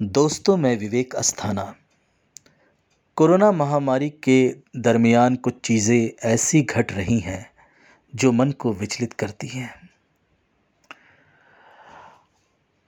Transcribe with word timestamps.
दोस्तों 0.00 0.56
मैं 0.56 0.76
विवेक 0.76 1.14
अस्थाना। 1.14 1.62
कोरोना 3.16 3.50
महामारी 3.52 4.08
के 4.10 4.56
दरमियान 4.76 5.36
कुछ 5.36 5.60
चीज़ें 5.60 6.28
ऐसी 6.28 6.60
घट 6.62 6.92
रही 6.92 7.18
हैं 7.20 7.50
जो 8.14 8.32
मन 8.32 8.52
को 8.52 8.72
विचलित 8.72 9.12
करती 9.12 9.46
हैं। 9.46 9.70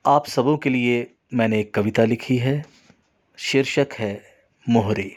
आप 0.04 0.26
सबों 0.26 0.56
के 0.56 0.70
लिए 0.70 1.14
मैंने 1.34 1.60
एक 1.60 1.74
कविता 1.74 2.04
लिखी 2.04 2.36
है। 2.36 2.64
शीर्षक 3.38 3.88
है, 3.92 4.22
मोहरे। 4.66 5.10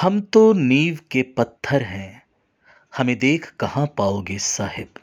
हम 0.00 0.20
तो 0.20 0.52
नींव 0.52 0.98
के 1.10 1.22
पत्थर 1.22 1.82
हैं, 1.82 2.22
हमें 2.96 3.18
देख 3.18 3.52
कहाँ 3.60 3.86
पाओगे 3.98 4.38
साहिब? 4.38 5.01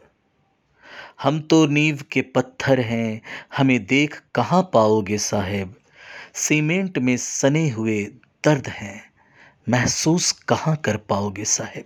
हम 1.21 1.39
तो 1.39 1.65
नींव 1.65 1.99
के 2.11 2.21
पत्थर 2.21 2.79
हैं, 2.79 3.21
हमें 3.57 3.85
देख 3.85 4.21
कहाँ 4.35 4.69
पाओगे 4.73 5.17
साहेब? 5.17 5.75
सीमेंट 6.33 6.97
में 6.97 7.17
सने 7.17 7.69
हुए 7.69 8.03
दर्द 8.43 8.67
हैं, 8.67 9.11
महसूस 9.69 10.31
कहाँ 10.31 10.75
कर 10.75 10.97
पाओगे 10.97 11.45
साहेब? 11.45 11.85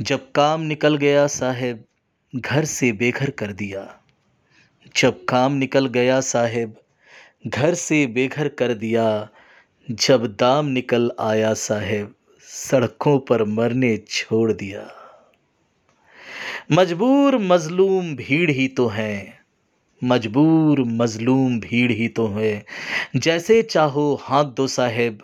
जब 0.00 0.32
काम 0.32 0.60
निकल 0.60 0.96
गया 0.96 1.26
साहेब, 1.26 1.84
घर 2.36 2.64
से 2.64 2.92
बेघर 2.92 3.30
कर 3.30 3.52
दिया। 3.52 4.00
जब 4.96 5.24
काम 5.24 5.52
निकल 5.52 5.86
गया 5.86 6.20
साहेब, 6.20 6.76
घर 7.46 7.74
से 7.74 8.06
बेघर 8.06 8.48
कर 8.48 8.74
दिया। 8.74 9.28
जब 9.90 10.26
दाम 10.26 10.66
निकल 10.66 11.12
आया 11.20 11.54
साहेब, 11.54 12.14
सड़कों 12.40 13.18
पर 13.18 13.44
मरने 13.44 13.96
छोड़ 13.96 14.52
दिया। 14.52 15.03
मजबूर 16.72 17.38
मजलूम 17.38 18.16
भीड़ 18.16 18.50
ही 18.50 18.68
तो 18.68 18.86
है। 18.86 19.44
मजबूर 20.04 20.80
मजलूम 20.80 21.60
भीड़ 21.60 21.92
ही 21.92 22.08
तो 22.08 22.26
है। 22.26 22.66
जैसे 23.16 23.62
चाहो 23.62 24.20
हाथ 24.22 24.44
दो 24.44 24.66
साहेब, 24.66 25.22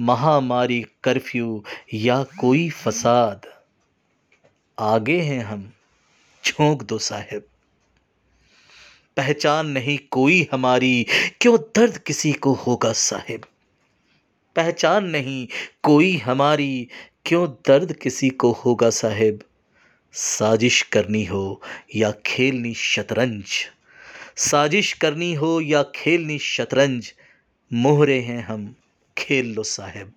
महामारी 0.00 0.86
कर्फ्यू 1.04 1.64
या 1.94 2.22
कोई 2.22 2.70
फसाद। 2.70 3.40
आगे 4.78 5.20
हैं 5.20 5.44
हम, 5.44 5.72
झोंक 6.46 6.82
दो 6.82 6.98
साहेब। 6.98 7.42
पहचान 9.16 9.66
नहीं 9.66 9.98
कोई 10.10 10.48
हमारी, 10.52 11.06
क्यों 11.40 11.58
दर्द 11.76 11.98
किसी 11.98 12.32
को 12.32 12.52
होगा 12.52 12.92
साहेब? 12.92 13.40
पहचान 14.56 15.04
नहीं 15.04 15.48
कोई 15.82 16.16
हमारी, 16.16 16.88
क्यों 17.26 17.48
दर्द 17.48 17.92
किसी 17.92 18.30
को 18.30 18.52
होगा 18.52 18.90
साहेब? 18.90 19.42
साजिश 20.12 20.82
करनी 20.82 21.24
हो 21.24 21.62
या 21.94 22.12
खेलनी 22.26 22.74
शतरंज? 22.74 23.44
साजिश 24.36 24.92
करनी 24.92 25.34
हो 25.34 25.60
या 25.60 25.82
खेलनी 25.82 26.38
शतरंज? 26.38 27.12
मोहरे 27.72 28.20
हैं 28.20 28.42
हम, 28.42 28.76
खेल 29.18 29.54
लो 29.54 29.62
साहेब, 29.62 30.12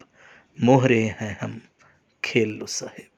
मोहरे 0.64 1.04
हैं 1.04 1.38
हम, 1.42 1.62
खेल 2.24 2.50
लो 2.50 2.66
साहेब। 2.66 3.09